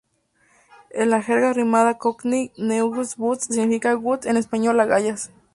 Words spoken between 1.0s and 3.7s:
la jerga rimada Cockney, 'Newington Butts'